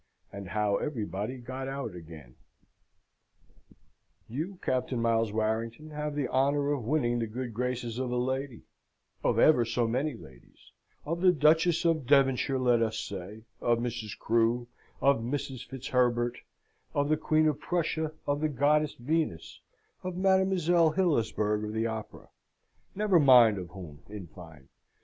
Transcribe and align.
And 0.33 0.49
how 0.49 0.77
everybody 0.77 1.37
got 1.37 1.67
out 1.67 1.93
again 1.93 2.33
You, 4.27 4.57
Captain 4.63 4.99
Miles 4.99 5.31
Warrington, 5.31 5.91
have 5.91 6.15
the 6.15 6.27
honour 6.27 6.71
of 6.71 6.85
winning 6.85 7.19
the 7.19 7.27
good 7.27 7.53
graces 7.53 7.99
of 7.99 8.09
a 8.09 8.15
lady 8.17 8.63
of 9.23 9.37
ever 9.37 9.63
so 9.63 9.87
many 9.87 10.15
ladies 10.15 10.71
of 11.05 11.21
the 11.21 11.31
Duchess 11.31 11.85
of 11.85 12.07
Devonshire, 12.07 12.57
let 12.57 12.81
us 12.81 12.97
say, 12.97 13.43
of 13.59 13.77
Mrs. 13.77 14.17
Crew, 14.17 14.67
of 15.01 15.19
Mrs. 15.19 15.67
Fitzherbert, 15.69 16.39
of 16.95 17.07
the 17.07 17.15
Queen 17.15 17.47
of 17.47 17.59
Prussia, 17.59 18.11
of 18.25 18.41
the 18.41 18.49
Goddess 18.49 18.95
Venus, 18.95 19.59
of 20.01 20.17
Mademoiselle 20.17 20.93
Hillisberg 20.93 21.63
of 21.63 21.73
the 21.73 21.85
Opera 21.85 22.29
never 22.95 23.19
mind 23.19 23.59
of 23.59 23.69
whom, 23.69 23.99
in 24.09 24.25
fine. 24.25 24.67